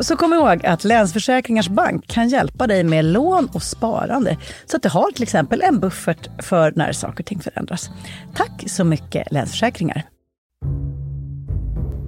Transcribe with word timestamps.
Så 0.00 0.16
kom 0.16 0.32
ihåg 0.32 0.66
att 0.66 0.84
Länsförsäkringars 0.84 1.68
Bank 1.68 2.06
kan 2.06 2.28
hjälpa 2.28 2.66
dig 2.66 2.84
med 2.84 3.04
lån 3.04 3.48
och 3.52 3.62
sparande. 3.62 4.36
Så 4.66 4.76
att 4.76 4.82
du 4.82 4.88
har 4.88 5.10
till 5.12 5.22
exempel 5.22 5.62
en 5.62 5.80
buffert 5.80 6.28
för 6.38 6.72
när 6.76 6.92
saker 6.92 7.22
och 7.22 7.26
ting 7.26 7.40
förändras. 7.40 7.90
Tack 8.34 8.64
så 8.66 8.84
mycket 8.84 9.32
Länsförsäkringar. 9.32 10.06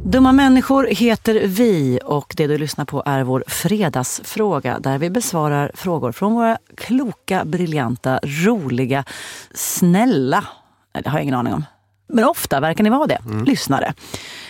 Dumma 0.04 0.32
människor 0.32 0.87
heter 0.87 1.47
vi 1.47 2.00
och 2.04 2.34
det 2.37 2.47
du 2.47 2.59
lyssnar 2.59 2.84
på 2.84 3.03
är 3.06 3.22
vår 3.22 3.44
fredagsfråga 3.47 4.78
där 4.78 4.99
vi 4.99 5.10
besvarar 5.10 5.70
frågor 5.75 6.12
från 6.12 6.34
våra 6.34 6.59
kloka, 6.76 7.44
briljanta, 7.44 8.20
roliga, 8.22 9.04
snälla, 9.54 10.44
det 10.93 11.09
har 11.09 11.19
jag 11.19 11.22
ingen 11.22 11.34
aning 11.34 11.54
om, 11.54 11.64
men 12.09 12.25
ofta 12.25 12.60
verkar 12.60 12.84
ni 12.84 12.91
vara 12.91 13.06
det, 13.06 13.19
lyssnare. 13.47 13.94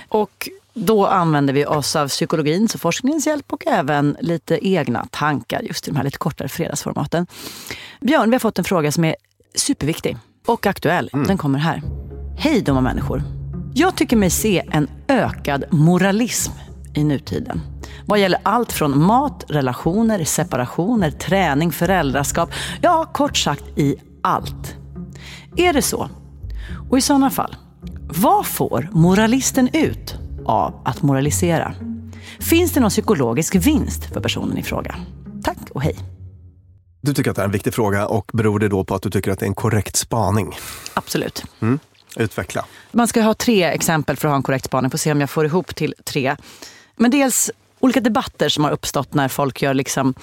Och 0.08 0.48
då 0.74 1.06
använder 1.06 1.54
vi 1.54 1.66
oss 1.66 1.96
av 1.96 2.08
psykologins 2.08 2.74
och 2.74 2.80
forskningens 2.80 3.26
hjälp 3.26 3.52
och 3.52 3.66
även 3.66 4.16
lite 4.20 4.68
egna 4.68 5.06
tankar 5.10 5.62
just 5.62 5.88
i 5.88 5.90
de 5.90 5.96
här 5.96 6.04
lite 6.04 6.18
kortare 6.18 6.48
fredagsformaten. 6.48 7.26
Björn, 8.00 8.30
vi 8.30 8.34
har 8.34 8.40
fått 8.40 8.58
en 8.58 8.64
fråga 8.64 8.92
som 8.92 9.04
är 9.04 9.16
superviktig 9.54 10.16
och 10.46 10.66
aktuell. 10.66 11.10
Den 11.12 11.38
kommer 11.38 11.58
här. 11.58 11.82
Hej 12.38 12.60
dumma 12.60 12.80
människor. 12.80 13.22
Jag 13.74 13.96
tycker 13.96 14.16
mig 14.16 14.30
se 14.30 14.62
en 14.72 14.88
ökad 15.08 15.64
moralism 15.70 16.52
i 16.94 17.04
nutiden. 17.04 17.60
Vad 18.06 18.18
gäller 18.18 18.40
allt 18.42 18.72
från 18.72 19.04
mat, 19.04 19.44
relationer, 19.48 20.24
separationer, 20.24 21.10
träning, 21.10 21.72
föräldraskap. 21.72 22.50
Ja, 22.80 23.10
kort 23.12 23.36
sagt 23.36 23.64
i 23.78 23.96
allt. 24.22 24.76
Är 25.56 25.72
det 25.72 25.82
så? 25.82 26.08
Och 26.90 26.98
i 26.98 27.00
sådana 27.00 27.30
fall, 27.30 27.56
vad 28.08 28.46
får 28.46 28.88
moralisten 28.92 29.68
ut 29.72 30.21
av 30.46 30.82
att 30.84 31.02
moralisera? 31.02 31.74
Finns 32.40 32.72
det 32.72 32.80
någon 32.80 32.90
psykologisk 32.90 33.54
vinst 33.54 34.04
för 34.04 34.20
personen 34.20 34.58
i 34.58 34.62
fråga? 34.62 34.96
Tack 35.42 35.58
och 35.70 35.82
hej. 35.82 35.96
Du 37.00 37.14
tycker 37.14 37.30
att 37.30 37.36
det 37.36 37.42
är 37.42 37.46
en 37.46 37.52
viktig 37.52 37.74
fråga 37.74 38.06
och 38.06 38.30
beror 38.32 38.58
det 38.58 38.68
då 38.68 38.84
på 38.84 38.94
att 38.94 39.02
du 39.02 39.10
tycker 39.10 39.30
att 39.30 39.38
det 39.38 39.44
är 39.44 39.48
en 39.48 39.54
korrekt 39.54 39.96
spaning? 39.96 40.56
Absolut. 40.94 41.44
Utveckla. 42.16 42.64
Man 42.92 43.08
ska 43.08 43.22
ha 43.22 43.34
tre 43.34 43.64
exempel 43.64 44.16
för 44.16 44.28
att 44.28 44.32
ha 44.32 44.36
en 44.36 44.42
korrekt 44.42 44.64
spaning. 44.64 44.90
Får 44.90 44.98
se 44.98 45.12
om 45.12 45.20
jag 45.20 45.30
får 45.30 45.46
ihop 45.46 45.74
till 45.74 45.94
tre. 46.04 46.36
Men 46.96 47.10
dels 47.10 47.50
olika 47.80 48.00
debatter 48.00 48.48
som 48.48 48.64
har 48.64 48.70
uppstått 48.70 49.14
när 49.14 49.28
folk 49.28 49.62
gör 49.62 49.74
liksom 49.74 50.14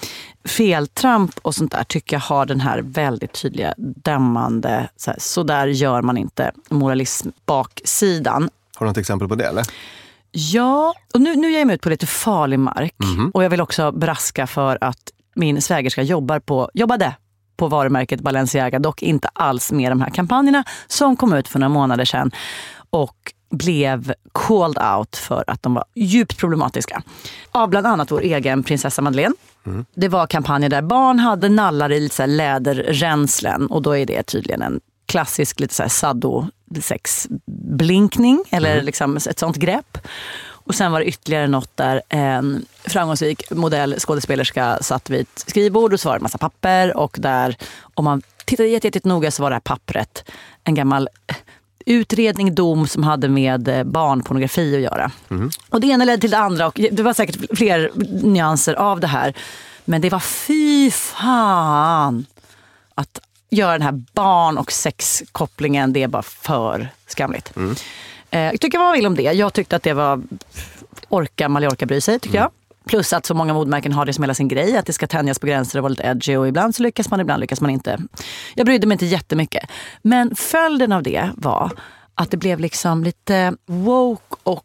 feltramp 0.44 1.38
och 1.42 1.54
sånt 1.54 1.72
där 1.72 1.84
tycker 1.84 2.16
jag 2.16 2.20
har 2.20 2.46
den 2.46 2.60
här 2.60 2.82
väldigt 2.82 3.32
tydliga 3.32 3.74
dömande, 3.78 4.88
så, 4.96 5.10
här, 5.10 5.18
så 5.20 5.42
där 5.42 5.66
gör 5.66 6.02
man 6.02 6.16
inte 6.16 6.52
moralism 6.68 7.28
baksidan. 7.46 8.50
Har 8.76 8.86
du 8.86 8.90
något 8.90 8.98
exempel 8.98 9.28
på 9.28 9.34
det? 9.34 9.46
Eller? 9.46 9.66
Ja, 10.32 10.94
och 11.14 11.20
nu, 11.20 11.36
nu 11.36 11.50
ger 11.50 11.58
jag 11.58 11.66
mig 11.66 11.74
ut 11.74 11.82
på 11.82 11.88
lite 11.88 12.06
farlig 12.06 12.58
mark. 12.58 12.94
Mhm. 12.98 13.30
Och 13.34 13.44
jag 13.44 13.50
vill 13.50 13.60
också 13.60 13.92
braska 13.92 14.46
för 14.46 14.78
att 14.80 15.12
min 15.34 15.62
svägerska 15.62 16.02
jobbar 16.02 16.38
på, 16.38 16.70
jobbade 16.74 17.16
på 17.56 17.68
varumärket 17.68 18.20
Balenciaga, 18.20 18.78
dock 18.78 19.02
inte 19.02 19.28
alls 19.28 19.72
med 19.72 19.92
de 19.92 20.00
här 20.00 20.10
kampanjerna 20.10 20.64
som 20.86 21.16
kom 21.16 21.32
ut 21.32 21.48
för 21.48 21.58
några 21.58 21.68
månader 21.68 22.04
sedan. 22.04 22.30
Och 22.90 23.16
blev 23.50 24.14
called 24.32 24.78
out 24.96 25.16
för 25.16 25.44
att 25.46 25.62
de 25.62 25.74
var 25.74 25.84
djupt 25.94 26.38
problematiska. 26.38 27.02
Av 27.50 27.68
bland 27.68 27.86
annat 27.86 28.10
vår 28.10 28.20
egen 28.20 28.62
prinsessa 28.62 29.02
Madeleine. 29.02 29.34
Det 29.94 30.08
var 30.08 30.26
kampanjer 30.26 30.70
där 30.70 30.82
barn 30.82 31.18
hade 31.18 31.48
nallar 31.48 31.92
i 31.92 32.00
lite 32.00 32.26
läderränslen 32.26 33.66
och 33.66 33.82
då 33.82 33.96
är 33.96 34.06
det 34.06 34.22
tydligen 34.22 34.62
en 34.62 34.80
klassisk 35.06 35.60
lite 35.60 35.74
så 35.74 35.82
här 35.82 35.90
sado 35.90 36.46
sexblinkning 36.80 38.44
eller 38.50 38.82
liksom 38.82 39.16
ett 39.16 39.38
sånt 39.38 39.56
grepp. 39.56 39.98
Och 40.70 40.74
sen 40.74 40.92
var 40.92 41.00
det 41.00 41.06
ytterligare 41.06 41.48
något 41.48 41.76
där 41.76 42.02
en 42.08 42.66
framgångsrik 42.84 43.50
modell 43.50 43.94
skådespelerska 43.98 44.78
satt 44.80 45.10
vid 45.10 45.20
ett 45.20 45.44
skrivbord 45.46 45.92
och 45.92 46.00
så 46.00 46.08
var 46.08 46.14
det 46.14 46.18
en 46.18 46.22
massa 46.22 46.38
papper 46.38 46.96
och 46.96 47.16
där 47.20 47.56
om 47.94 48.04
man 48.04 48.22
tittade 48.44 48.68
jätte, 48.68 48.86
jätte 48.86 49.08
noga 49.08 49.30
så 49.30 49.42
var 49.42 49.50
det 49.50 49.54
här 49.54 49.60
pappret 49.60 50.30
en 50.64 50.74
gammal 50.74 51.08
utredning, 51.86 52.54
dom 52.54 52.86
som 52.86 53.02
hade 53.02 53.28
med 53.28 53.68
eh, 53.68 53.84
barnpornografi 53.84 54.76
att 54.76 54.82
göra. 54.82 55.10
Och 55.70 55.80
det 55.80 55.86
ena 55.86 56.04
ledde 56.04 56.20
till 56.20 56.30
det 56.30 56.38
andra 56.38 56.66
och 56.66 56.80
det 56.92 57.02
var 57.02 57.14
säkert 57.14 57.58
fler 57.58 57.90
nyanser 58.22 58.74
av 58.74 59.00
det 59.00 59.06
här. 59.06 59.34
Men 59.84 60.00
det 60.00 60.10
var 60.10 60.20
fy 60.20 60.90
fan 60.90 62.26
att 62.94 63.20
göra 63.50 63.72
den 63.72 63.82
här 63.82 64.02
barn 64.12 64.58
och 64.58 64.72
sexkopplingen, 64.72 65.92
det 65.92 66.02
är 66.02 66.08
bara 66.08 66.22
för 66.22 66.88
skamligt. 67.06 67.52
Eh, 68.30 68.40
Jag 68.40 68.60
tycker 68.60 68.78
vad 68.78 68.86
man 68.86 68.94
vill 68.94 69.06
om 69.06 69.14
det. 69.14 69.22
Jag 69.22 69.52
tyckte 69.52 69.76
att 69.76 69.82
det 69.82 69.92
var 69.92 70.22
orka 71.08 71.48
Mallorca 71.48 71.86
bry 71.86 72.00
sig, 72.00 72.18
tycker 72.20 72.38
jag. 72.38 72.50
Plus 72.86 73.12
att 73.12 73.26
så 73.26 73.34
många 73.34 73.54
modmärken 73.54 73.92
har 73.92 74.04
det 74.06 74.12
som 74.12 74.24
hela 74.24 74.34
sin 74.34 74.48
grej, 74.48 74.76
att 74.76 74.86
det 74.86 74.92
ska 74.92 75.06
tänjas 75.06 75.38
på 75.38 75.46
gränser 75.46 75.78
och 75.78 75.82
vara 75.82 75.90
lite 75.90 76.02
edgy 76.02 76.36
och 76.36 76.48
ibland 76.48 76.74
så 76.74 76.82
lyckas 76.82 77.10
man, 77.10 77.20
ibland 77.20 77.40
lyckas 77.40 77.60
man 77.60 77.70
inte. 77.70 77.98
Jag 78.54 78.66
brydde 78.66 78.86
mig 78.86 78.94
inte 78.94 79.06
jättemycket. 79.06 79.70
Men 80.02 80.34
följden 80.36 80.92
av 80.92 81.02
det 81.02 81.30
var 81.36 81.70
att 82.14 82.30
det 82.30 82.36
blev 82.36 82.60
liksom 82.60 83.04
lite 83.04 83.54
woke 83.66 84.36
och 84.42 84.64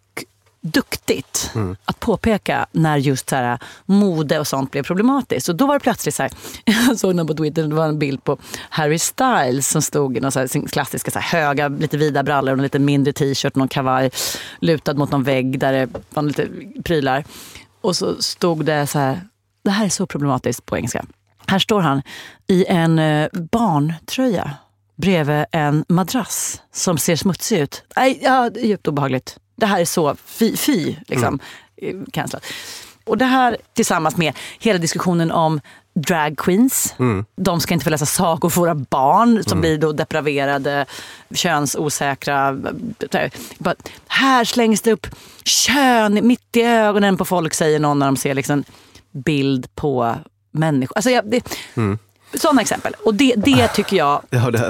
duktigt 0.65 1.51
att 1.85 1.99
påpeka 1.99 2.65
när 2.71 2.97
just 2.97 3.29
så 3.29 3.35
här, 3.35 3.59
mode 3.85 4.39
och 4.39 4.47
sånt 4.47 4.71
blev 4.71 4.83
problematiskt. 4.83 5.49
Och 5.49 5.55
då 5.55 5.67
var 5.67 5.73
det 5.73 5.79
plötsligt 5.79 6.15
så 6.15 6.23
här, 6.23 6.31
jag 6.65 6.99
såg 6.99 7.15
någon 7.15 7.27
på 7.27 7.33
Twitter, 7.33 7.63
det 7.63 7.75
var 7.75 7.87
en 7.87 7.99
bild 7.99 8.23
på 8.23 8.37
Harry 8.69 8.99
Styles 8.99 9.67
som 9.67 9.81
stod 9.81 10.17
i 10.17 10.19
någon 10.19 10.31
så 10.31 10.39
här, 10.39 10.47
sin 10.47 10.67
klassiska 10.67 11.11
så 11.11 11.19
här, 11.19 11.39
höga, 11.39 11.67
lite 11.67 11.97
vida 11.97 12.23
brallor 12.23 12.51
och 12.51 12.57
en 12.57 12.63
lite 12.63 12.79
mindre 12.79 13.13
t-shirt, 13.13 13.55
någon 13.55 13.67
kavaj 13.67 14.11
lutad 14.59 14.93
mot 14.93 15.11
någon 15.11 15.23
vägg 15.23 15.59
där 15.59 15.73
det 15.73 15.89
var 16.09 16.23
lite 16.23 16.47
prylar. 16.83 17.23
Och 17.81 17.95
så 17.95 18.21
stod 18.21 18.65
det 18.65 18.87
så 18.87 18.99
här, 18.99 19.21
det 19.63 19.71
här 19.71 19.85
är 19.85 19.89
så 19.89 20.07
problematiskt 20.07 20.65
på 20.65 20.77
engelska. 20.77 21.05
Här 21.47 21.59
står 21.59 21.81
han 21.81 22.01
i 22.47 22.65
en 22.65 22.99
eh, 22.99 23.29
barntröja 23.33 24.51
bredvid 24.95 25.45
en 25.51 25.85
madrass 25.89 26.61
som 26.71 26.97
ser 26.97 27.15
smutsig 27.15 27.59
ut. 27.59 27.83
Nej, 27.95 28.19
ja, 28.21 28.49
det 28.49 28.59
är 28.59 28.65
djupt 28.65 28.87
obehagligt. 28.87 29.37
Det 29.55 29.65
här 29.65 29.81
är 29.81 29.85
så 29.85 30.15
fy, 30.25 30.57
fy 30.57 30.95
liksom. 31.07 31.39
Mm. 31.81 32.05
Cancelat. 32.11 32.43
Och 33.03 33.17
det 33.17 33.25
här 33.25 33.57
tillsammans 33.73 34.17
med 34.17 34.33
hela 34.59 34.79
diskussionen 34.79 35.31
om 35.31 35.61
drag 35.93 36.37
queens. 36.37 36.95
De 37.35 37.59
ska 37.61 37.73
inte 37.73 37.83
få 37.83 37.89
läsa 37.89 38.05
sagor 38.05 38.49
för 38.49 38.61
våra 38.61 38.75
barn 38.75 39.43
som 39.43 39.61
blir 39.61 39.77
då 39.77 39.91
depraverade, 39.91 40.85
könsosäkra. 41.33 42.57
Bara, 43.57 43.75
Här 44.07 44.45
slängs 44.45 44.81
det 44.81 44.91
upp 44.91 45.07
kön 45.43 46.27
mitt 46.27 46.57
i 46.57 46.61
ögonen 46.61 47.17
på 47.17 47.25
folk 47.25 47.53
säger 47.53 47.79
någon 47.79 47.99
när 47.99 48.05
de 48.05 48.17
ser 48.17 48.33
liksom 48.33 48.63
bild 49.11 49.75
på 49.75 50.15
människor. 50.51 50.97
Alltså, 50.97 51.09
jag, 51.09 51.31
det, 51.31 51.57
Sådana 52.33 52.61
exempel. 52.61 52.93
Och 53.05 53.15
det, 53.15 53.33
det 53.37 53.67
tycker 53.67 53.97
jag 53.97 54.21
Jag 54.29 54.39
hörde 54.39 54.67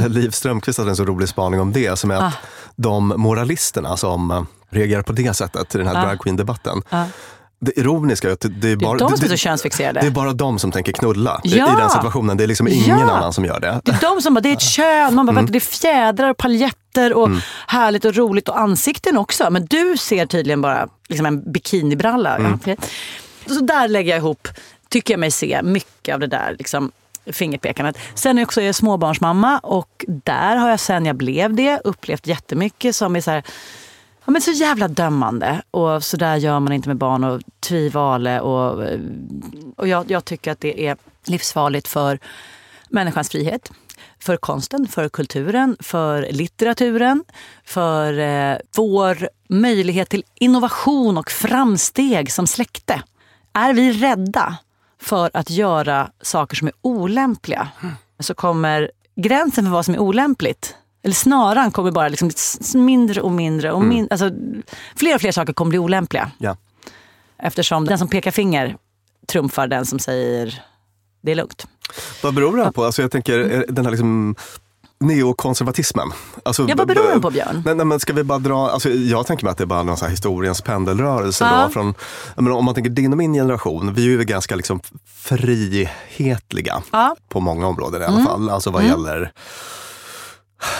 äh, 0.00 0.08
Liv 0.08 0.30
Strömquist 0.30 0.78
hade 0.78 0.90
en 0.90 0.96
så 0.96 1.04
rolig 1.04 1.28
spaning 1.28 1.60
om 1.60 1.72
det, 1.72 1.98
som 1.98 2.10
är 2.10 2.14
att 2.14 2.22
Ah. 2.22 2.32
De 2.76 3.08
moralisterna 3.16 3.96
som 3.96 4.30
äh, 4.30 4.42
reagerar 4.70 5.02
på 5.02 5.12
det 5.12 5.34
sättet 5.36 5.74
i 5.74 5.78
den 5.78 5.86
här 5.86 5.94
Ah. 5.94 6.06
drag 6.06 6.18
queen-debatten. 6.20 6.82
Ah. 6.90 7.04
Det 7.60 7.78
ironiska 7.78 8.28
är 8.28 8.32
att 8.32 8.40
det, 8.40 8.46
är 8.48 8.50
Det 8.50 8.70
är 8.70 8.76
bara... 8.76 8.98
de 8.98 9.08
som 9.08 9.14
är 9.24 9.26
så 9.28 9.32
det, 9.32 9.36
könsfixerade. 9.36 10.00
det 10.00 10.06
är 10.06 10.10
bara 10.10 10.32
de 10.32 10.58
som 10.58 10.72
tänker 10.72 10.92
knulla 10.92 11.40
i, 11.44 11.56
Ja. 11.58 11.76
i 11.76 11.80
den 11.80 11.90
situationen. 11.90 12.36
Det 12.36 12.44
är 12.44 12.48
liksom 12.48 12.68
ingen 12.68 12.98
Ja. 12.98 13.10
annan 13.10 13.32
som 13.32 13.44
gör 13.44 13.60
det. 13.60 13.80
Det 13.84 13.90
är 13.92 14.00
de 14.00 14.22
som 14.22 14.34
bara, 14.34 14.40
det 14.40 14.48
är 14.48 14.52
ett 14.52 14.60
kön, 14.62 15.14
man 15.14 15.26
bara, 15.26 15.32
vänta, 15.32 15.52
det 15.52 15.58
är 15.58 15.60
fjädrar 15.60 16.30
och 16.30 16.36
paljetter 16.36 17.12
och 17.14 17.28
härligt 17.66 18.04
och 18.04 18.14
roligt 18.14 18.48
och 18.48 18.60
ansikten 18.60 19.16
också. 19.18 19.50
Men 19.50 19.66
du 19.66 19.96
ser 19.96 20.26
tydligen 20.26 20.60
bara 20.62 20.88
liksom 21.08 21.26
en 21.26 21.52
bikinibralla. 21.52 22.36
Ja, 22.40 22.46
okej. 22.54 22.76
Så 23.46 23.60
där 23.60 23.88
lägger 23.88 24.10
jag 24.10 24.18
ihop, 24.18 24.48
tycker 24.88 25.14
jag 25.14 25.18
mig 25.20 25.30
se, 25.30 25.60
mycket 25.62 26.14
av 26.14 26.20
det 26.20 26.26
där 26.26 26.54
liksom, 26.58 26.92
fingerpekandet. 27.26 27.98
Sen 28.14 28.38
är 28.38 28.42
jag 28.42 28.46
också 28.46 28.62
jag 28.62 28.74
småbarnsmamma 28.74 29.58
och 29.58 30.04
där 30.08 30.56
har 30.56 30.70
jag 30.70 30.80
sen 30.80 31.06
jag 31.06 31.16
blev 31.16 31.54
det 31.54 31.80
upplevt 31.84 32.26
jättemycket 32.26 32.96
som 32.96 33.16
är 33.16 33.20
så 33.20 33.30
här, 33.30 33.44
Ja, 34.24 34.30
men 34.30 34.42
så 34.42 34.50
jävla 34.50 34.88
dömande. 34.88 35.62
Och 35.70 36.04
så 36.04 36.16
där 36.16 36.36
gör 36.36 36.60
man 36.60 36.72
inte 36.72 36.88
med 36.88 36.96
barn 36.96 37.24
och 37.24 37.40
tvivale. 37.60 38.40
Och, 38.40 38.88
och 39.76 39.88
jag, 39.88 40.10
jag 40.10 40.24
tycker 40.24 40.52
att 40.52 40.60
det 40.60 40.86
är 40.86 40.96
livsfarligt 41.24 41.88
för 41.88 42.18
människans 42.88 43.30
frihet. 43.30 43.72
För 44.18 44.36
konsten, 44.36 44.88
för 44.88 45.08
kulturen, 45.08 45.76
för 45.80 46.26
litteraturen, 46.30 47.24
för 47.64 48.18
eh, 48.18 48.56
vår 48.76 49.28
möjlighet 49.48 50.08
till 50.08 50.24
innovation 50.34 51.18
och 51.18 51.30
framsteg 51.30 52.32
som 52.32 52.46
släkte. 52.46 53.02
Är 53.52 53.74
vi 53.74 53.92
rädda 53.92 54.56
för 55.02 55.30
att 55.34 55.50
göra 55.50 56.10
saker 56.22 56.56
som 56.56 56.68
är 56.68 56.74
olämpliga 56.82 57.68
så 58.20 58.34
kommer 58.34 58.90
gränsen 59.16 59.64
för 59.64 59.70
vad 59.70 59.84
som 59.84 59.94
är 59.94 59.98
olämpligt 59.98 60.76
eller 61.02 61.14
snaran 61.14 61.70
kommer 61.70 61.90
bara 61.90 62.08
liksom 62.08 62.30
mindre 62.74 63.20
och 63.20 63.32
mindre. 63.32 63.72
Och 63.72 63.84
min, 63.84 64.08
alltså, 64.10 64.30
fler 64.96 65.14
och 65.14 65.20
fler 65.20 65.32
saker 65.32 65.52
kommer 65.52 65.68
bli 65.68 65.78
olämpliga. 65.78 66.30
Ja. 66.38 66.56
Eftersom 67.38 67.84
den 67.84 67.98
som 67.98 68.08
pekar 68.08 68.30
finger 68.30 68.76
trumfar 69.28 69.66
den 69.66 69.86
som 69.86 69.98
säger 69.98 70.62
det 71.20 71.30
är 71.30 71.34
lugnt. 71.34 71.66
Vad 72.22 72.34
beror 72.34 72.56
det 72.56 72.64
här 72.64 72.70
på? 72.70 72.84
Alltså 72.84 73.02
jag 73.02 73.10
tänker 73.10 73.64
den 73.68 73.84
här 73.84 73.90
liksom 73.90 74.34
neokonservatismen. 75.02 76.12
Alltså, 76.42 76.66
Ja, 76.68 76.74
vad 76.78 76.88
beror 76.88 77.08
den 77.08 77.20
på, 77.20 77.30
Björn? 77.30 77.62
Nej, 77.64 77.74
nej, 77.74 77.86
men 77.86 78.00
ska 78.00 78.12
vi 78.12 78.24
bara 78.24 78.38
dra, 78.38 78.70
alltså, 78.70 78.88
jag 78.90 79.26
tänker 79.26 79.44
mig 79.44 79.50
att 79.52 79.58
det 79.58 79.64
är 79.64 79.66
bara 79.66 79.82
någon 79.82 79.96
så 79.96 80.04
här 80.04 80.10
historiens 80.10 80.60
pendelrörelse. 80.60 81.44
Ja. 81.44 81.62
Då, 81.64 81.68
från, 81.72 81.94
menar, 82.36 82.50
om 82.56 82.64
man 82.64 82.74
tänker 82.74 82.90
din 82.90 83.12
och 83.12 83.18
min 83.18 83.32
generation, 83.34 83.94
vi 83.94 84.02
är 84.04 84.08
ju 84.10 84.24
ganska 84.24 84.56
liksom 84.56 84.80
frihetliga 85.14 86.82
Ja. 86.92 87.16
på 87.28 87.40
många 87.40 87.66
områden 87.66 88.02
i 88.02 88.04
Mm. 88.04 88.16
alla 88.16 88.24
fall. 88.26 88.50
Alltså 88.50 88.70
vad 88.70 88.84
gäller 88.84 89.32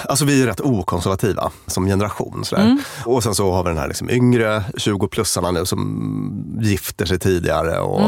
Alltså 0.08 0.24
vi 0.24 0.42
är 0.42 0.46
rätt 0.46 0.60
okonservativa 0.60 1.50
som 1.66 1.86
generation. 1.86 2.44
Sådär. 2.44 2.62
Mm. 2.64 2.78
Och 3.04 3.22
sen 3.22 3.34
så 3.34 3.52
har 3.52 3.64
vi 3.64 3.68
den 3.68 3.78
här 3.78 3.88
liksom 3.88 4.10
yngre 4.10 4.60
20-plussarna 4.74 5.52
nu 5.52 5.66
som 5.66 6.58
gifter 6.60 7.06
sig 7.06 7.18
tidigare 7.18 7.78
och 7.80 8.00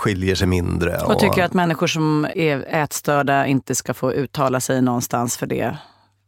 skiljer 0.00 0.34
sig 0.34 0.46
mindre. 0.46 0.94
Mm. 0.96 1.06
Och 1.06 1.18
tycker 1.18 1.44
att 1.44 1.54
människor 1.54 1.86
som 1.86 2.26
är 2.34 2.64
ätstörda 2.74 3.46
inte 3.46 3.74
ska 3.74 3.94
få 3.94 4.12
uttala 4.12 4.60
sig 4.60 4.82
någonstans 4.82 5.36
för 5.36 5.46
det 5.46 5.76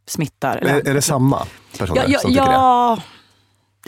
smittar. 0.09 0.57
Är, 0.57 0.89
är 0.89 0.95
det 0.95 1.03
samma 1.03 1.43
personer 1.79 2.03
ja, 2.03 2.09
ja, 2.09 2.19
som 2.19 2.31
tycker 2.31 2.47
det? 2.47 2.53
ja, 2.53 2.99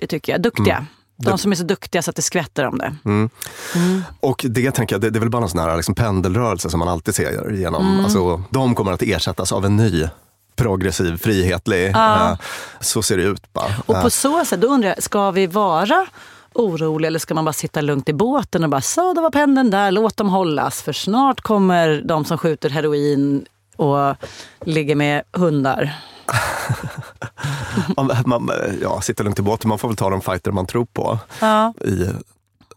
det 0.00 0.06
tycker 0.06 0.32
jag. 0.32 0.42
Duktiga. 0.42 0.86
De 1.16 1.30
Det- 1.30 1.38
som 1.38 1.52
är 1.52 1.56
så 1.56 1.64
duktiga 1.64 2.02
så 2.02 2.10
att 2.10 2.16
det 2.16 2.22
skvätter 2.22 2.66
om 2.66 2.78
det. 2.78 2.92
Och 4.20 4.46
det 4.48 4.70
tänker 4.70 4.94
jag, 4.94 5.00
det, 5.00 5.10
det 5.10 5.18
är 5.18 5.20
väl 5.20 5.30
bara 5.30 5.42
en 5.42 5.48
sån 5.48 5.60
här 5.60 5.76
liksom 5.76 5.94
pendelrörelse 5.94 6.70
som 6.70 6.78
man 6.78 6.88
alltid 6.88 7.14
ser 7.14 7.52
igenom. 7.52 7.86
Mm. 7.86 8.04
Alltså, 8.04 8.42
de 8.50 8.74
kommer 8.74 8.92
att 8.92 9.02
ersättas 9.02 9.52
av 9.52 9.64
en 9.64 9.76
ny 9.76 10.08
progressiv, 10.56 11.16
frihetlig. 11.16 11.90
Ja. 11.94 12.30
Eh, 12.30 12.38
så 12.80 13.02
ser 13.02 13.16
det 13.16 13.22
ut 13.22 13.52
bara. 13.52 13.70
Och 13.86 13.94
Eh, 13.96 14.02
på 14.02 14.10
så 14.10 14.44
sätt, 14.44 14.60
då 14.60 14.68
undrar 14.68 14.88
jag, 14.88 15.02
ska 15.02 15.30
vi 15.30 15.46
vara 15.46 16.06
oroliga 16.52 17.06
eller 17.06 17.18
ska 17.18 17.34
man 17.34 17.44
bara 17.44 17.52
sitta 17.52 17.80
lugnt 17.80 18.08
i 18.08 18.12
båten 18.12 18.64
och 18.64 18.70
bara 18.70 18.80
så, 18.80 19.12
då 19.14 19.22
var 19.22 19.30
pendeln 19.30 19.70
där, 19.70 19.90
låt 19.90 20.16
dem 20.16 20.28
hållas. 20.28 20.82
För 20.82 20.92
snart 20.92 21.40
kommer 21.40 22.02
de 22.04 22.24
som 22.24 22.38
skjuter 22.38 22.70
heroin 22.70 23.44
och 23.76 24.14
ligger 24.60 24.94
med 24.94 25.22
hundar. 25.32 25.94
man, 27.96 28.10
man, 28.26 28.50
ja, 28.82 29.00
sitta 29.00 29.22
lugnt 29.22 29.38
i 29.38 29.42
båten, 29.42 29.68
man 29.68 29.78
får 29.78 29.88
väl 29.88 29.96
ta 29.96 30.10
de 30.10 30.20
fighter 30.20 30.52
man 30.52 30.66
tror 30.66 30.84
på 30.84 31.18
Ja. 31.40 31.74
i 31.84 32.06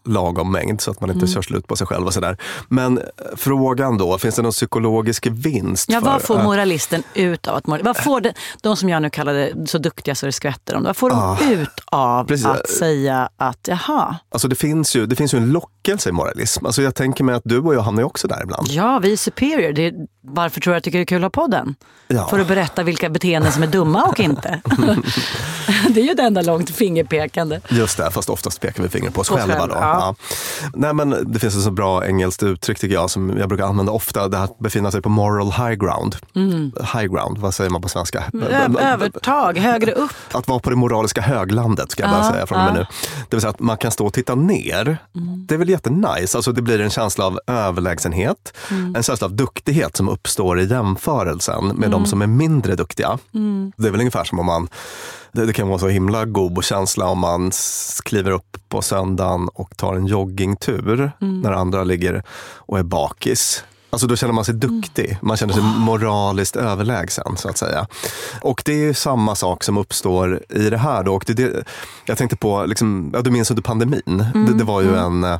lagom 0.04 0.52
mängd 0.52 0.80
så 0.80 0.90
att 0.90 1.00
man 1.00 1.10
inte 1.10 1.26
kör 1.26 1.42
slut 1.42 1.66
på 1.66 1.76
sig 1.76 1.86
själv 1.86 2.06
och 2.06 2.14
sådär. 2.14 2.36
Men 2.68 2.98
eh, 2.98 3.04
frågan 3.36 3.98
då, 3.98 4.18
finns 4.18 4.34
det 4.36 4.42
någon 4.42 4.52
psykologisk 4.52 5.26
vinst? 5.26 5.88
Ja, 5.90 6.00
för, 6.00 6.06
vad 6.10 6.22
får 6.22 6.42
moralisten 6.42 7.02
ut 7.14 7.48
av 7.48 7.56
att 7.56 7.66
mor- 7.66 7.80
Vad 7.84 7.96
får 7.96 8.20
det, 8.20 8.34
de 8.62 8.76
som 8.76 8.88
jag 8.88 9.02
nu 9.02 9.10
kallade 9.10 9.52
så 9.66 9.78
duktiga 9.78 10.14
så 10.14 10.26
det 10.26 10.32
skvätter 10.32 10.74
om 10.76 10.82
vad 10.82 10.96
får 10.96 11.10
de 11.10 11.38
ut 11.52 11.68
av 11.86 12.20
Ah. 12.20 12.24
precis. 12.24 12.46
att 12.46 12.68
säga 12.68 13.28
att 13.36 13.68
jaha, 13.68 14.16
Alltså 14.30 14.48
det 14.48 14.56
finns 14.56 14.96
ju, 14.96 15.06
det 15.06 15.16
finns 15.16 15.34
ju 15.34 15.38
en 15.38 15.50
lockelse 15.52 16.08
i 16.08 16.12
moralism. 16.12 16.66
Alltså 16.66 16.82
jag 16.82 16.94
tänker 16.94 17.24
mig 17.24 17.34
att 17.34 17.42
du 17.44 17.58
och 17.58 17.74
jag 17.74 17.82
hamnar 17.82 18.02
ju 18.02 18.06
också 18.06 18.28
där 18.28 18.42
ibland. 18.42 18.68
ja 18.68 18.98
vi 19.02 19.12
är 19.12 19.16
superior. 19.16 19.72
Det 19.72 19.92
varför 20.26 20.60
tror 20.60 20.72
du 20.72 20.76
jag 20.76 20.82
tycker 20.82 20.98
det 20.98 21.02
är 21.02 21.06
kul 21.06 21.24
att 21.24 21.36
ha 21.36 21.42
podden? 21.42 21.74
Ja. 22.08 22.26
För 22.28 22.38
att 22.38 22.48
berätta 22.48 22.82
vilka 22.82 23.08
beteenden 23.10 23.52
som 23.52 23.62
är 23.62 23.66
dumma 23.66 24.04
och 24.04 24.20
inte. 24.20 24.60
det 25.88 26.00
är 26.00 26.04
ju 26.04 26.10
ett 26.10 26.18
enda 26.18 26.42
långt 26.42 26.70
fingerpekande. 26.70 27.60
Just 27.68 27.96
det, 27.98 28.10
fast 28.10 28.30
oftast 28.30 28.60
pekar 28.60 28.82
vi 28.82 28.88
finger 28.88 29.10
på 29.10 29.20
oss 29.20 29.28
På 29.28 29.36
själva. 29.36 29.54
själva, 29.58 29.66
då. 29.66 29.74
ja. 29.80 29.98
Ja. 30.00 30.14
Nej, 30.74 30.94
men 30.94 31.32
det 31.32 31.38
finns 31.38 31.56
ett 31.56 31.62
så 31.62 31.70
bra 31.70 32.06
engelskt 32.06 32.42
uttryck 32.42 32.78
tycker 32.78 32.94
jag 32.94 33.10
som 33.10 33.38
jag 33.38 33.48
brukar 33.48 33.64
använda 33.64 33.92
ofta. 33.92 34.28
Det 34.28 34.36
här 34.36 34.44
att 34.44 34.58
befinna 34.58 34.90
sig 34.90 35.02
på 35.02 35.08
moral 35.08 35.46
high 35.52 35.72
ground. 35.74 36.16
High 36.94 37.06
ground, 37.14 37.38
vad 37.38 37.54
säger 37.54 37.70
man 37.70 37.82
på 37.82 37.88
svenska? 37.88 38.24
Mm. 38.32 38.76
Ö- 38.76 38.80
övertag, 38.80 39.58
högre 39.58 39.92
upp. 39.92 40.10
Att 40.32 40.48
vara 40.48 40.58
på 40.58 40.70
det 40.70 40.76
moraliska 40.76 41.20
höglandet 41.20 41.90
ska 41.90 42.02
jag 42.02 42.12
bara 42.12 42.32
säga 42.32 42.46
från 42.46 42.58
och 42.58 42.64
med 42.64 42.74
nu. 42.74 42.86
Det 43.30 43.36
vill 43.36 43.40
säga 43.40 43.50
att 43.50 43.60
man 43.60 43.76
kan 43.76 43.90
stå 43.90 44.06
och 44.06 44.12
titta 44.12 44.34
ner. 44.34 44.98
Det 45.48 45.54
är 45.54 45.58
väl 45.58 45.68
jättenice. 45.68 46.38
Alltså 46.38 46.52
det 46.52 46.62
blir 46.62 46.80
en 46.80 46.90
känsla 46.90 47.26
av 47.26 47.40
överlägsenhet. 47.46 48.56
En 48.96 49.02
känsla 49.02 49.24
av 49.24 49.32
duktighet 49.34 49.96
som 49.96 50.08
uppstår 50.14 50.60
i 50.60 50.64
jämförelsen 50.64 51.66
med 51.66 51.90
de 51.90 52.06
som 52.06 52.22
är 52.22 52.26
mindre 52.26 52.74
duktiga. 52.74 53.18
Det 53.76 53.86
är 53.88 53.90
väl 53.90 54.00
ungefär 54.00 54.24
som 54.24 54.38
om 54.38 54.46
man 54.46 54.68
det, 55.32 55.46
det 55.46 55.52
kan 55.52 55.68
vara 55.68 55.78
så 55.78 55.88
himla 55.88 56.24
god 56.24 56.64
känsla 56.64 57.06
om 57.06 57.18
man 57.18 57.50
kliver 58.04 58.30
upp 58.30 58.56
på 58.68 58.82
söndagen 58.82 59.48
och 59.54 59.76
tar 59.76 59.94
en 59.94 60.06
joggingtur 60.06 61.12
när 61.18 61.52
andra 61.52 61.84
ligger 61.84 62.22
och 62.56 62.78
är 62.78 62.82
bakis. 62.82 63.64
Alltså 63.94 64.06
då 64.06 64.16
känner 64.16 64.34
man 64.34 64.44
sig 64.44 64.54
duktig. 64.54 65.18
Man 65.22 65.36
känner 65.36 65.54
sig 65.54 65.62
moraliskt 65.62 66.56
överlägsen 66.56 67.36
så 67.36 67.48
att 67.48 67.58
säga. 67.58 67.86
Och 68.40 68.62
det 68.64 68.72
är 68.72 68.76
ju 68.76 68.94
samma 68.94 69.34
sak 69.34 69.64
som 69.64 69.78
uppstår 69.78 70.42
i 70.48 70.70
det 70.70 70.78
här. 70.78 71.02
Då. 71.04 71.14
Och 71.14 71.24
det, 71.26 71.32
det, 71.32 71.64
jag 72.04 72.18
tänkte 72.18 72.36
på, 72.36 72.66
liksom, 72.66 73.10
ja, 73.14 73.22
du 73.22 73.30
minns 73.30 73.50
under 73.50 73.62
pandemin. 73.62 74.24
Det, 74.34 74.54
det 74.58 74.64
var 74.64 74.80
ju 74.80 74.96
en, 74.96 75.24
eh, 75.24 75.38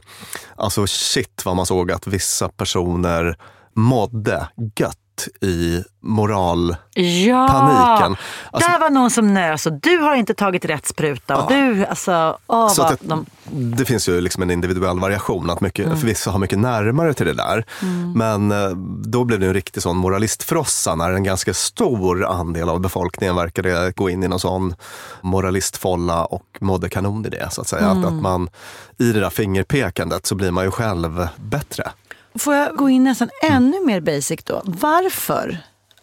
alltså 0.57 0.87
shit 0.87 1.43
vad 1.45 1.57
man 1.57 1.67
såg 1.67 1.93
att 1.93 2.07
vissa 2.07 2.49
personer 2.49 3.37
mådde 3.77 4.49
gött 4.77 4.99
i 5.41 5.83
moral 6.01 6.77
Ja. 7.27 7.49
Alltså- 7.49 8.71
där 8.71 8.79
var 8.81 8.91
någon 8.91 9.11
som 9.11 9.35
nös 9.35 9.67
och 9.67 9.73
du 9.73 9.99
har 9.99 10.15
inte 10.15 10.35
tagit 10.35 10.65
rätt 10.65 10.87
spruta. 10.87 11.37
Och 11.37 11.53
du, 11.53 11.87
alltså, 11.87 12.39
åh, 12.47 12.69
Så 12.69 12.83
att 12.83 13.01
de, 13.01 13.27
det 13.51 13.85
finns 13.85 14.09
ju 14.09 14.21
liksom 14.21 14.43
en 14.43 14.51
individuell 14.51 15.01
variation, 15.01 15.51
att 15.51 15.61
mycket, 15.61 15.87
Mm. 15.87 15.99
för 15.99 16.07
vissa 16.07 16.31
har 16.31 16.39
mycket 16.39 16.59
närmare 16.59 17.15
till 17.15 17.27
det 17.27 17.33
där. 17.33 17.65
Men 18.15 18.53
eh, 18.53 18.69
då 19.07 19.25
blev 19.25 19.41
det 19.41 19.47
en 19.47 19.55
riktig 19.55 19.83
sån 19.83 19.97
moralistfrossa 19.97 20.95
när 20.95 21.11
en 21.13 21.25
ganska 21.25 21.55
stor 21.55 22.25
andel 22.27 22.69
av 22.69 22.81
befolkningen 22.81 23.37
verkade 23.37 23.93
gå 23.97 24.11
in 24.11 24.23
i 24.23 24.29
någon 24.29 24.41
sån 24.41 24.75
moralistfolla 25.21 26.25
och 26.25 26.47
mådde 26.61 26.89
kanon 26.89 27.27
i 27.27 27.29
det. 27.29 27.49
Så 27.51 27.61
att 27.61 27.69
säga. 27.69 27.87
Att, 27.87 27.97
Mm. 27.97 28.17
att 28.17 28.23
man 28.23 28.49
i 28.99 29.13
det 29.13 29.21
där 29.21 29.31
fingerpekandet 29.31 30.27
så 30.27 30.35
blir 30.35 30.51
man 30.51 30.65
ju 30.65 30.71
själv 30.71 31.29
bättre. 31.37 31.91
Får 32.39 32.55
jag 32.55 32.77
gå 32.77 32.89
in 32.89 33.05
nästan 33.05 33.31
ännu 33.43 33.85
mer 33.87 34.01
basic 34.01 34.45
då? 34.45 34.63
Varför 34.65 35.59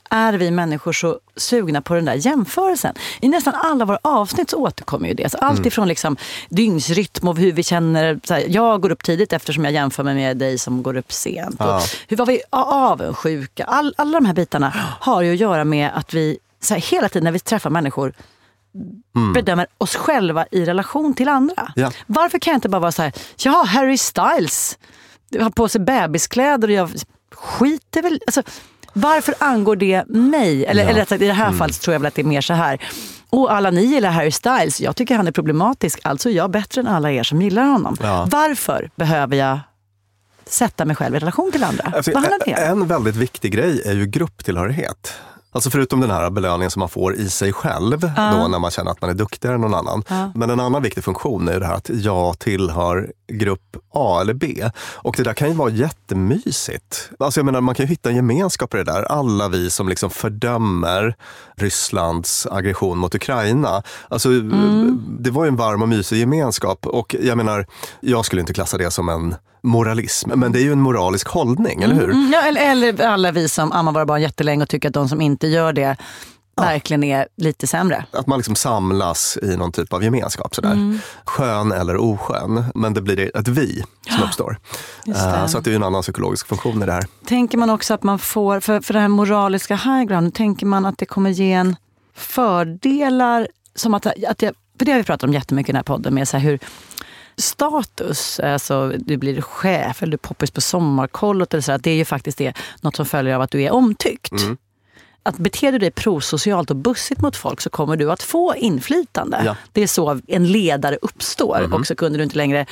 är 0.10 0.34
vi 0.34 0.52
människor 0.52 0.94
så 0.94 1.20
sugna 1.36 1.82
på 1.82 1.94
den 1.94 2.06
där 2.06 2.14
jämförelsen? 2.14 2.96
I 3.22 3.30
nästan 3.30 3.54
alla 3.56 3.86
våra 3.86 4.00
avsnitt 4.02 4.50
så 4.50 4.58
återkommer 4.58 5.08
ju 5.08 5.14
det. 5.14 5.32
Så 5.32 5.38
allt 5.38 5.66
ifrån 5.66 5.88
liksom 5.88 6.18
dygnsrytm 6.50 7.28
och 7.28 7.38
hur 7.38 7.52
vi 7.52 7.64
känner. 7.64 8.20
Här, 8.30 8.46
jag 8.48 8.82
går 8.82 8.92
upp 8.92 9.04
tidigt 9.04 9.34
eftersom 9.34 9.66
jag 9.66 9.74
jämför 9.74 10.04
mig 10.04 10.16
med 10.16 10.38
dig 10.38 10.58
som 10.58 10.84
går 10.84 10.98
upp 10.98 11.12
sent. 11.12 11.56
Ja. 11.60 11.78
Och 11.78 11.84
hur 12.08 12.18
var 12.18 12.26
vi 12.26 12.42
avundsjuka? 12.50 13.64
All, 13.64 13.94
alla 13.98 14.20
de 14.20 14.26
här 14.26 14.34
bitarna 14.34 14.74
har 15.00 15.22
ju 15.22 15.34
att 15.34 15.40
göra 15.40 15.64
med 15.64 15.92
att 15.94 16.14
vi 16.14 16.38
så 16.62 16.74
här, 16.74 16.82
hela 16.82 17.10
tiden 17.10 17.24
när 17.24 17.32
vi 17.32 17.40
träffar 17.40 17.70
människor 17.70 18.14
bedömer 19.34 19.68
oss 19.78 19.96
själva 19.96 20.46
i 20.52 20.66
relation 20.66 21.14
till 21.14 21.30
andra. 21.30 21.74
Ja. 21.76 21.92
Varför 22.08 22.40
kan 22.40 22.52
jag 22.52 22.58
inte 22.58 22.70
bara 22.70 22.80
vara 22.80 22.92
så 22.92 23.02
här, 23.02 23.14
ja, 23.38 23.64
Harry 23.68 23.98
Styles 23.98 24.78
har 25.40 25.50
på 25.50 25.68
sig 25.70 25.82
bebiskläder 25.82 26.68
och 26.68 26.74
jag 26.74 26.90
skiter 27.36 28.02
väl... 28.02 28.20
Alltså, 28.28 28.44
varför 28.94 29.36
angår 29.40 29.76
det 29.76 30.04
mig? 30.08 30.66
Eller, 30.66 30.84
Ja. 30.84 30.90
eller 30.90 31.00
rätt 31.00 31.10
sagt, 31.10 31.22
i 31.22 31.28
det 31.28 31.34
här 31.34 31.52
fallet 31.52 31.82
tror 31.82 31.94
jag 31.94 32.00
väl 32.00 32.08
att 32.08 32.16
det 32.16 32.22
är 32.22 32.26
mer 32.26 32.42
så 32.42 32.54
här. 32.54 32.82
Och 33.30 33.54
alla 33.54 33.72
ni 33.72 33.82
gillar 33.86 34.12
Harry 34.12 34.32
Styles, 34.32 34.82
jag 34.82 34.96
tycker 34.96 35.16
han 35.16 35.28
är 35.28 35.32
problematisk, 35.32 36.00
alltså 36.04 36.30
är 36.30 36.34
jag 36.34 36.52
bättre 36.52 36.82
än 36.82 36.88
alla 36.88 37.12
er 37.12 37.24
som 37.24 37.42
gillar 37.42 37.64
honom. 37.64 37.98
Ja. 38.02 38.28
Varför 38.32 38.90
behöver 38.96 39.36
jag 39.36 39.60
sätta 40.46 40.86
mig 40.86 40.96
själv 40.96 41.16
i 41.16 41.20
relation 41.20 41.52
till 41.52 41.64
andra? 41.64 41.92
Alltså, 41.96 42.12
Vad 42.14 42.24
handlar 42.24 42.46
det 42.46 42.52
en 42.52 42.88
väldigt 42.88 43.16
viktig 43.16 43.52
grej 43.54 43.82
är 43.86 43.94
ju 43.94 44.06
grupptillhörighet. 44.06 45.14
Alltså 45.54 45.70
förutom 45.70 46.02
den 46.02 46.12
här 46.12 46.30
belöningen 46.30 46.72
som 46.72 46.80
man 46.80 46.90
får 46.90 47.16
i 47.16 47.30
sig 47.30 47.54
själv 47.54 48.00
då 48.00 48.48
när 48.48 48.60
man 48.60 48.72
känner 48.72 48.92
att 48.92 49.02
man 49.02 49.10
är 49.10 49.14
duktigare 49.14 49.56
än 49.56 49.62
någon 49.62 49.74
annan. 49.74 50.04
Men 50.36 50.50
en 50.50 50.60
annan 50.60 50.82
viktig 50.84 51.04
funktion 51.04 51.48
är 51.48 51.54
ju 51.54 51.60
det 51.60 51.66
här 51.66 51.74
att 51.74 51.90
jag 51.90 52.40
tillhör 52.40 53.12
grupp 53.34 53.78
A 53.94 54.22
eller 54.22 54.34
B. 54.34 54.70
Och 54.94 55.16
det 55.18 55.24
där 55.24 55.34
kan 55.34 55.48
ju 55.48 55.54
vara 55.54 55.70
jättemysigt. 55.70 57.10
Alltså 57.20 57.40
jag 57.40 57.46
menar, 57.46 57.62
man 57.62 57.76
kan 57.76 57.86
ju 57.86 57.90
hitta 57.90 58.10
en 58.10 58.16
gemenskap 58.16 58.74
i 58.74 58.78
det 58.78 58.84
där. 58.84 59.04
Alla 59.04 59.50
vi 59.50 59.70
som 59.70 59.90
liksom 59.90 60.10
fördömer 60.10 61.16
Rysslands 61.58 62.48
aggression 62.52 62.98
mot 62.98 63.16
Ukraina. 63.16 63.84
Alltså, 64.10 64.30
Det 65.20 65.32
var 65.32 65.44
ju 65.44 65.48
en 65.48 65.56
varm 65.56 65.82
och 65.82 65.90
mysig 65.90 66.18
gemenskap. 66.20 66.88
Och 66.88 67.16
jag 67.22 67.38
menar, 67.38 67.66
jag 68.00 68.26
skulle 68.26 68.40
inte 68.40 68.54
klassa 68.54 68.78
det 68.78 68.92
som 68.92 69.10
en 69.10 69.36
moralism, 69.64 70.30
men 70.36 70.52
det 70.52 70.60
är 70.60 70.64
ju 70.64 70.72
en 70.72 70.82
moralisk 70.82 71.28
hållning, 71.28 71.82
eller 71.84 71.96
hur? 71.96 72.04
Mm, 72.04 72.32
ja, 72.34 72.42
eller, 72.42 72.72
eller 72.72 73.06
alla 73.06 73.32
vi 73.32 73.50
som 73.50 73.72
ammar 73.72 73.92
våra 73.92 74.06
barn 74.06 74.22
jättelänge 74.22 74.64
och 74.64 74.70
tycker 74.70 74.88
att 74.88 74.94
de 74.94 75.10
som 75.10 75.22
inte 75.22 75.48
gör 75.48 75.74
det 75.74 75.98
verkligen 76.56 77.04
är 77.04 77.28
lite 77.38 77.68
sämre. 77.68 78.06
Att 78.12 78.28
man 78.28 78.40
liksom 78.40 78.56
samlas 78.56 79.38
i 79.42 79.58
någon 79.58 79.72
typ 79.72 79.94
av 79.94 80.04
gemenskap. 80.04 80.56
Sådär. 80.56 80.72
Mm. 80.72 81.00
Skön 81.26 81.72
eller 81.72 81.98
oskön, 81.98 82.64
men 82.76 82.94
det 82.94 83.02
blir 83.02 83.38
ett 83.38 83.48
vi 83.48 83.84
som 84.10 84.24
uppstår. 84.24 84.58
Eh. 85.08 85.48
Så 85.48 85.58
att 85.58 85.64
det 85.64 85.72
är 85.72 85.76
en 85.76 85.84
annan 85.84 86.02
psykologisk 86.02 86.48
funktion 86.48 86.84
i 86.84 86.86
det 86.86 86.92
här. 86.92 87.06
Tänker 87.26 87.58
man 87.58 87.70
också 87.70 87.94
att 87.94 88.04
man 88.04 88.20
får, 88.20 88.60
för, 88.60 88.82
för 88.82 88.94
det 88.94 89.00
här 89.00 89.08
moraliska 89.08 89.76
high 89.76 90.04
ground, 90.04 90.34
tänker 90.34 90.66
man 90.66 90.86
att 90.86 90.98
det 90.98 91.06
kommer 91.06 91.30
ge 91.30 91.54
en 91.54 91.76
fördelar 92.16 93.48
som 93.76 93.94
att, 93.94 94.06
att 94.06 94.42
jag, 94.42 94.54
för 94.78 94.86
det 94.86 94.92
har 94.92 95.00
vi 95.00 95.04
pratat 95.04 95.24
om 95.24 95.34
jättemycket 95.34 95.70
i 95.70 95.72
den 95.72 95.78
här 95.78 95.84
podden, 95.84 96.14
med 96.14 96.28
så 96.28 96.38
hur 96.38 96.60
status, 97.38 98.40
alltså 98.40 98.94
du 98.98 99.18
blir 99.18 99.42
chef 99.42 100.04
eller 100.04 100.12
du 100.12 100.18
poppis 100.18 100.52
på 100.52 100.62
sommarkollot 100.62 101.54
eller 101.54 101.62
så, 101.62 101.72
att 101.72 101.84
det 101.84 101.92
är 101.92 101.96
ju 101.96 102.06
faktiskt 102.06 102.38
det, 102.38 102.54
något 102.82 102.96
som 102.96 103.06
följer 103.06 103.36
av 103.36 103.42
att 103.42 103.52
du 103.52 103.64
är 103.64 103.72
omtyckt. 103.72 104.32
Mm. 104.32 104.58
Att 105.24 105.38
beter 105.38 105.72
du 105.72 105.78
dig 105.78 105.92
prosocialt 105.92 106.70
och 106.70 106.76
bussigt 106.76 107.22
mot 107.22 107.36
folk 107.36 107.62
så 107.62 107.70
kommer 107.70 107.98
du 107.98 108.12
att 108.12 108.24
få 108.24 108.56
inflytande. 108.56 109.42
Ja. 109.46 109.56
Det 109.72 109.84
är 109.84 109.88
så 109.88 110.20
en 110.28 110.52
ledare 110.52 110.98
uppstår 111.02 111.74
och 111.74 111.88
så 111.88 111.96
kunde 111.96 112.18
du 112.18 112.24
inte 112.24 112.38
längre 112.38 112.66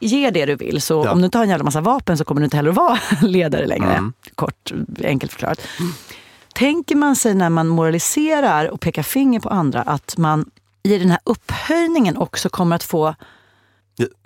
ge 0.00 0.30
det 0.30 0.46
du 0.46 0.54
vill. 0.56 0.82
Så 0.82 1.02
Ja. 1.04 1.12
om 1.12 1.18
du 1.18 1.24
inte 1.24 1.38
har 1.38 1.42
en 1.44 1.50
jävla 1.50 1.64
massa 1.64 1.80
vapen 1.80 2.18
så 2.18 2.24
kommer 2.24 2.40
du 2.40 2.44
inte 2.44 2.56
heller 2.56 2.70
att 2.70 2.76
vara 2.76 2.98
ledare 3.22 3.66
längre. 3.66 4.12
Kort, 4.34 4.72
enkelt 5.04 5.32
förklarat. 5.32 5.60
Tänker 6.54 6.96
man 6.96 7.16
sig 7.16 7.34
när 7.34 7.50
man 7.50 7.68
moraliserar 7.68 8.70
och 8.70 8.80
pekar 8.80 9.02
finger 9.02 9.40
på 9.40 9.48
andra 9.48 9.82
att 9.82 10.16
man 10.18 10.50
i 10.82 10.98
den 10.98 11.10
här 11.10 11.20
upphöjningen 11.24 12.16
också 12.16 12.48
kommer 12.48 12.76
att 12.76 12.82
få 12.84 13.14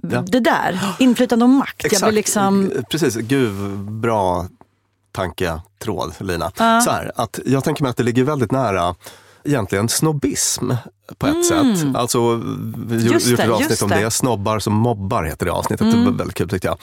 Ja, 0.02 0.20
det 0.22 0.40
där, 0.40 0.78
inflytande 0.98 1.44
och 1.44 1.48
makt. 1.48 1.86
Jag 1.92 2.02
blir 2.02 2.12
liksom, 2.12 2.70
Precis, 2.90 3.14
gud 3.16 3.78
bra 3.78 4.46
tanketråd 5.12 6.14
Lina. 6.18 6.50
Så 6.56 6.90
här, 6.90 7.12
att 7.14 7.38
jag 7.46 7.64
tänker 7.64 7.82
mig 7.82 7.90
att 7.90 7.96
det 7.96 8.02
ligger 8.02 8.24
väldigt 8.24 8.52
nära 8.52 8.94
egentligen 9.44 9.88
snobbism 9.88 10.70
på 11.18 11.26
ett 11.26 11.46
sätt. 11.46 11.94
Alltså, 11.96 12.34
vi 12.36 12.40
Mm. 13.00 13.06
Gjort 13.06 13.40
ett 13.40 13.48
avsnitt 13.50 13.82
om 13.82 13.88
det. 13.88 13.94
Mm. 13.94 14.04
det. 14.04 14.10
Snobbar 14.10 14.58
som 14.58 14.72
mobbar 14.74 15.24
heter 15.24 15.46
det 15.46 15.52
avsnittet. 15.52 15.90
Det 15.92 16.04
var 16.04 16.10
väldigt 16.12 16.36
kul 16.36 16.48
tyckte 16.48 16.68
jag. 16.68 16.78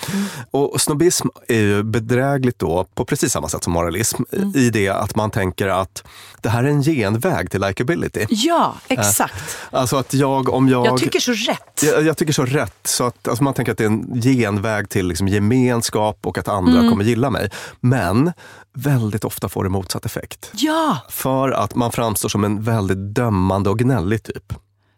Och 0.51 0.81
snobbism 0.81 1.27
är 1.47 1.55
ju 1.61 1.83
bedrägligt 1.83 2.59
då 2.59 2.83
på 2.95 3.05
precis 3.05 3.31
samma 3.31 3.49
sätt 3.49 3.63
som 3.63 3.73
moralism 3.73 4.23
Mm. 4.33 4.51
i 4.55 4.69
det 4.69 4.89
att 4.89 5.15
man 5.15 5.31
tänker 5.31 5.67
att 5.67 6.03
det 6.41 6.49
här 6.49 6.63
är 6.63 6.67
en 6.67 6.81
genväg 6.83 7.51
till 7.51 7.61
likability. 7.61 8.25
ja, 8.29 8.75
exakt. 8.87 9.57
Alltså 9.71 9.97
att 9.97 10.13
jag, 10.13 10.49
om 10.49 10.69
jag... 10.69 10.85
Jag 10.87 10.97
tycker 10.97 11.19
så 11.19 11.31
rätt. 11.31 11.83
Jag, 11.83 12.03
jag 12.05 12.17
tycker 12.17 12.33
så 12.33 12.45
rätt. 12.45 12.77
Så 12.83 13.03
att, 13.03 13.27
alltså 13.27 13.43
man 13.43 13.53
tänker 13.53 13.71
att 13.71 13.77
det 13.77 13.83
är 13.83 13.87
en 13.87 14.21
genväg 14.21 14.89
till 14.89 15.07
liksom 15.07 15.27
gemenskap 15.27 16.19
och 16.23 16.37
att 16.37 16.47
andra 16.47 16.77
Mm. 16.79 16.89
kommer 16.91 17.03
gilla 17.03 17.29
mig. 17.29 17.49
Men 17.79 18.31
väldigt 18.73 19.25
ofta 19.25 19.49
får 19.49 19.63
det 19.63 19.69
motsatt 19.69 20.05
effekt. 20.05 20.49
Ja, 20.53 20.97
För 21.09 21.51
att 21.51 21.75
man 21.75 21.91
framstår 21.91 22.29
som 22.29 22.43
en 22.43 22.63
väldigt 22.63 22.97
dömande 23.15 23.69
och 23.69 23.79
gnällig 23.79 24.16
typ. 24.19 24.53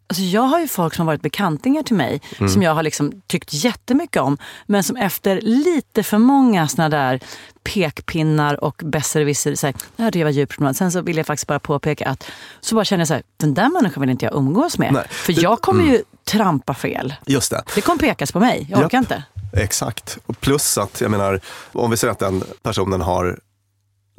Alltså 0.08 0.24
jag 0.24 0.42
har 0.42 0.60
ju 0.60 0.68
folk 0.68 0.94
som 0.96 1.08
har 1.08 1.14
varit 1.14 1.22
bekantingar 1.22 1.84
till 1.84 1.96
mig 1.96 2.22
Mm. 2.40 2.50
som 2.52 2.64
jag 2.64 2.74
har 2.76 2.84
liksom 2.84 3.22
tyckt 3.28 3.54
jättemycket 3.54 4.22
om. 4.22 4.38
Men 4.66 4.84
som 4.84 4.96
efter 4.96 5.42
lite 5.42 6.04
för 6.04 6.18
många 6.18 6.68
såna 6.68 6.90
där 6.90 7.20
pekpinnar 7.64 8.64
och 8.64 8.82
besserwisser 8.86 9.56
säger 9.56 9.76
det 9.96 10.04
här 10.04 10.18
jag 10.18 10.26
var 10.26 10.32
djupt. 10.32 10.56
Sen 10.76 10.92
så 10.92 11.02
vill 11.02 11.18
jag 11.18 11.26
faktiskt 11.26 11.48
bara 11.48 11.60
påpeka 11.60 12.10
att 12.10 12.26
så 12.62 12.76
bara 12.76 12.86
känner 12.86 13.02
jag 13.02 13.08
så 13.08 13.14
här, 13.14 13.24
den 13.38 13.54
där 13.54 13.70
människan 13.70 14.02
vill 14.02 14.10
inte 14.10 14.26
jag 14.26 14.36
umgås 14.36 14.78
med. 14.78 14.94
Nej. 14.94 15.06
För 15.10 15.34
Det- 15.34 15.42
jag 15.42 15.62
kommer 15.62 15.84
ju 15.84 16.04
trampa 16.24 16.74
fel. 16.74 17.14
Just 17.26 17.52
det. 17.52 17.64
Det 17.76 17.82
kommer 17.82 18.00
pekas 18.00 18.32
på 18.32 18.40
mig, 18.40 18.68
jag 18.70 18.78
orkar 18.80 18.98
Japp. 18.98 19.04
inte. 19.04 19.24
Exakt. 19.54 20.18
Och 20.26 20.40
plus 20.40 20.78
att, 20.78 21.02
jag 21.02 21.12
menar, 21.12 21.40
om 21.72 21.92
vi 21.92 21.98
säger 21.98 22.12
att 22.12 22.20
den 22.20 22.44
personen 22.64 23.02
har 23.02 23.40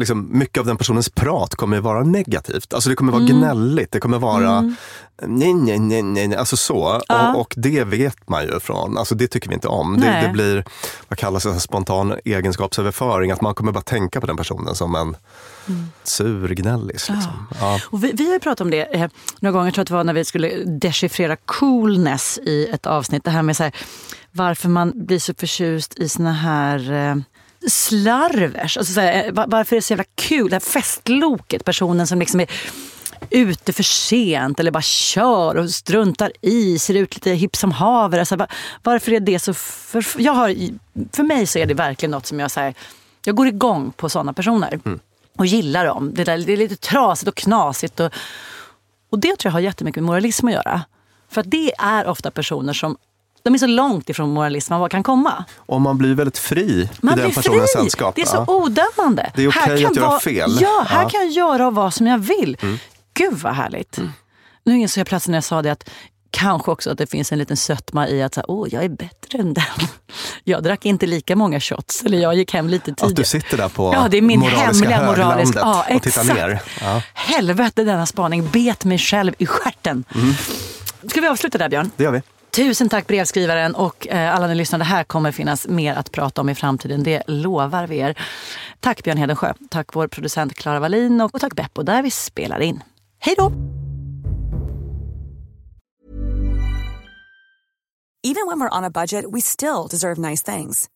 Liksom, 0.00 0.38
mycket 0.38 0.60
av 0.60 0.66
den 0.66 0.76
personens 0.76 1.08
prat 1.08 1.54
kommer 1.54 1.80
vara 1.80 2.02
negativt. 2.04 2.74
Alltså 2.74 2.90
det 2.90 2.96
kommer 2.96 3.12
vara 3.12 3.22
Mm. 3.22 3.36
gnälligt, 3.38 3.92
det 3.92 4.00
kommer 4.00 4.18
vara 4.18 4.60
nej, 5.26 5.54
nej, 5.54 5.78
nej, 5.78 6.02
nej, 6.02 6.28
nej, 6.28 6.36
alltså 6.38 6.56
så. 6.56 7.02
Ja. 7.08 7.34
Och, 7.34 7.40
och 7.40 7.54
det 7.56 7.84
vet 7.84 8.28
man 8.28 8.42
ju 8.44 8.60
från, 8.60 8.98
alltså 8.98 9.14
det 9.14 9.26
tycker 9.28 9.48
vi 9.48 9.54
inte 9.54 9.68
om. 9.68 10.00
Det, 10.00 10.20
det 10.26 10.32
blir, 10.32 10.64
vad 11.08 11.18
kallas 11.18 11.42
det, 11.42 11.60
spontan 11.60 12.14
egenskapsöverföring, 12.24 13.30
att 13.30 13.40
man 13.40 13.54
kommer 13.54 13.72
bara 13.72 13.80
tänka 13.80 14.20
på 14.20 14.26
den 14.26 14.36
personen 14.36 14.74
som 14.74 14.94
en 14.94 15.16
Mm. 15.68 15.86
surgnällis. 16.04 17.08
Liksom. 17.10 17.46
Ja. 17.60 17.80
Och 17.84 18.04
vi, 18.04 18.12
vi 18.12 18.26
har 18.26 18.32
ju 18.32 18.40
pratat 18.40 18.60
om 18.60 18.70
det 18.70 18.94
eh, 18.94 19.10
några 19.40 19.52
gånger, 19.52 19.66
jag 19.66 19.74
tror 19.74 19.82
att 19.82 19.88
det 19.88 19.94
var 19.94 20.04
när 20.04 20.12
vi 20.12 20.24
skulle 20.24 20.64
dechiffrera 20.64 21.36
coolness 21.36 22.38
i 22.38 22.66
ett 22.72 22.86
avsnitt. 22.86 23.24
Det 23.24 23.30
här 23.30 23.42
med 23.42 23.56
så 23.56 23.62
här, 23.62 23.72
varför 24.32 24.68
man 24.68 24.92
blir 25.06 25.18
så 25.18 25.34
förtjust 25.34 25.98
i 25.98 26.08
såna 26.08 26.32
här 26.32 26.92
eh, 26.92 27.16
slarvers. 27.68 28.76
Alltså 28.76 28.92
så 28.92 29.00
här, 29.00 29.26
eh, 29.26 29.32
var- 29.32 29.46
varför 29.46 29.76
är 29.76 29.80
det 29.80 29.82
så 29.82 29.92
jävla 29.92 30.04
kul, 30.14 30.50
det 30.50 30.54
här 30.54 30.60
festloket, 30.60 31.64
personen 31.64 32.06
som 32.06 32.18
liksom 32.18 32.40
är 32.40 32.48
ute 33.30 33.72
för 33.72 33.82
sent 33.82 34.60
eller 34.60 34.70
bara 34.70 34.82
kör 34.82 35.54
och 35.56 35.70
struntar 35.70 36.32
i, 36.40 36.78
ser 36.78 36.94
ut 36.94 37.14
lite 37.14 37.30
hipp 37.30 37.56
som 37.56 37.72
haver. 37.72 38.18
Alltså, 38.18 38.36
va- 38.36 38.46
varför 38.82 39.12
är 39.12 39.20
det 39.20 39.38
så... 39.38 39.54
För, 39.54 40.04
jag 40.20 40.32
har, 40.32 40.54
för 41.16 41.22
mig 41.22 41.46
så 41.46 41.58
är 41.58 41.66
det 41.66 41.74
verkligen 41.74 42.10
något 42.10 42.26
som 42.26 42.40
jag 42.40 42.50
säger, 42.50 42.74
jag 43.24 43.36
går 43.36 43.46
igång 43.46 43.92
på 43.96 44.08
såna 44.08 44.32
personer. 44.32 44.80
Och 45.38 45.46
gillar 45.46 45.86
dem. 45.86 46.10
Det, 46.14 46.24
där, 46.24 46.38
det 46.38 46.52
är 46.52 46.56
lite 46.56 46.76
trasigt 46.76 47.28
och 47.28 47.34
knasigt. 47.34 48.00
Och, 48.00 48.12
och 49.10 49.18
det 49.18 49.36
tror 49.36 49.50
jag 49.50 49.52
har 49.52 49.60
jättemycket 49.60 50.02
med 50.02 50.06
moralism 50.06 50.46
att 50.46 50.52
göra. 50.52 50.82
För 51.30 51.40
att 51.40 51.50
det 51.50 51.72
är 51.78 52.06
ofta 52.06 52.30
personer 52.30 52.72
som 52.72 52.96
de 53.42 53.54
är 53.54 53.58
så 53.58 53.66
långt 53.66 54.08
ifrån 54.08 54.30
moralism 54.30 54.72
man 54.72 54.80
bara 54.80 54.88
kan 54.88 55.02
komma. 55.02 55.44
Och 55.56 55.80
man 55.80 55.98
blir 55.98 56.14
väldigt 56.14 56.38
fri 56.38 56.88
Man 57.00 57.18
i 57.18 57.22
den 57.22 57.30
personens 57.32 57.72
fri! 57.72 57.80
sällskap. 57.80 58.14
Det 58.16 58.22
är 58.22 58.26
så 58.26 58.44
odömande. 58.46 59.30
Det 59.34 59.42
är 59.44 59.48
okej 59.48 59.62
kan 59.64 59.72
att 59.72 59.96
göra 59.96 60.08
vara- 60.08 60.20
fel. 60.20 60.56
Ja, 60.60 60.84
här 60.88 60.96
Ja. 60.96 61.00
Mm. 61.00 61.10
kan 61.10 61.20
jag 61.20 61.30
göra 61.30 61.70
vad 61.70 61.94
som 61.94 62.06
jag 62.06 62.18
vill. 62.18 62.56
Gud 63.14 63.32
vad 63.38 63.54
härligt. 63.54 63.98
Nu 64.64 64.78
insåg 64.80 65.00
jag 65.00 65.06
plötsligt 65.06 65.30
när 65.30 65.36
jag 65.36 65.44
sa 65.44 65.62
det 65.62 65.72
att 65.72 65.90
kanske 66.32 66.70
också 66.70 66.90
att 66.90 66.98
det 66.98 67.06
finns 67.06 67.32
en 67.32 67.38
liten 67.38 67.56
sötma 67.56 68.08
i 68.08 68.22
att 68.22 68.34
så 68.34 68.40
här, 68.40 68.68
jag 68.74 68.84
är 68.84 68.88
bättre 68.88 69.38
än 69.38 69.54
den. 69.54 69.64
Jag 70.44 70.62
drack 70.62 70.86
inte 70.86 71.06
lika 71.06 71.36
många 71.36 71.60
shots, 71.60 72.02
eller 72.04 72.18
jag 72.18 72.34
gick 72.34 72.52
hem 72.54 72.68
lite 72.68 72.84
tidigare. 72.84 73.10
Att 73.10 73.16
du 73.16 73.24
sitter 73.24 73.56
där 73.56 73.68
på 73.68 73.92
Ja, 73.94 74.08
det 74.10 74.16
är 74.16 74.22
min 74.22 74.42
hemliga 74.42 74.96
höglandet 74.96 75.48
Ja, 75.54 75.84
och 75.94 76.02
tittar 76.02 76.24
ner. 76.24 76.60
Ja, 76.80 77.02
Helvete 77.14 77.84
denna 77.84 78.06
spaning 78.06 78.48
bet 78.50 78.84
mig 78.84 78.98
själv 78.98 79.34
i 79.38 79.46
stjärten. 79.46 80.04
Mm. 80.14 80.34
Ska 81.10 81.20
vi 81.20 81.26
avsluta 81.28 81.58
där 81.58 81.68
Björn? 81.68 81.90
det 81.96 82.04
gör 82.04 82.10
vi. 82.12 82.22
Tusen 82.50 82.88
tack 82.88 83.06
brevskrivaren 83.06 83.74
och 83.74 84.08
eh, 84.08 84.34
alla 84.34 84.46
ni 84.46 84.54
lyssnar. 84.54 84.78
Det 84.78 84.84
Här 84.84 85.04
kommer 85.04 85.32
finnas 85.32 85.68
mer 85.68 85.94
att 85.94 86.12
prata 86.12 86.40
om 86.40 86.48
i 86.48 86.54
framtiden. 86.54 87.02
Det 87.02 87.22
lovar 87.26 87.86
vi 87.86 87.98
er. 87.98 88.14
Tack 88.80 89.02
Björn 89.02 89.18
Hedensjö. 89.18 89.54
Tack 89.70 89.94
vår 89.94 90.08
producent 90.08 90.54
Klara 90.54 90.80
Wallin 90.80 91.20
och, 91.20 91.34
och 91.34 91.40
tack 91.40 91.54
Beppo 91.54 91.82
där 91.82 92.02
vi 92.02 92.10
spelar 92.10 92.60
in. 92.60 92.82
Hej 93.18 93.34
då! 93.38 93.52
Even 98.22 98.46
when 98.46 98.60
we're 98.60 98.78
on 98.78 98.84
a 98.84 98.90
budget, 98.90 99.24
we 99.32 99.40
still 99.40 99.86
deserve 99.90 100.18
nice 100.18 100.42
things. 100.56 100.88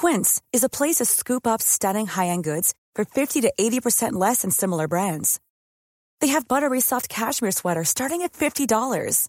Quince 0.00 0.40
is 0.50 0.64
a 0.64 0.68
place 0.68 0.96
to 0.96 1.04
scoop 1.04 1.46
up 1.46 1.60
stunning 1.60 2.06
high-end 2.06 2.44
goods 2.44 2.72
for 2.96 3.04
50 3.04 3.42
to 3.42 3.52
80% 3.60 4.12
less 4.12 4.42
than 4.42 4.50
similar 4.50 4.88
brands. 4.88 5.38
They 6.20 6.28
have 6.28 6.48
buttery 6.48 6.80
soft 6.80 7.08
cashmere 7.08 7.52
sweaters 7.52 7.90
starting 7.90 8.22
at 8.22 8.32
$50, 8.32 9.28